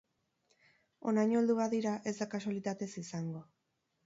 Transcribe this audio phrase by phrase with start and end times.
[1.11, 3.45] Honaino heldu badira, ez da kasualitatez izango.